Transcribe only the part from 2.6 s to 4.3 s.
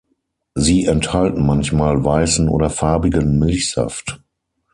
farbigen Milchsaft.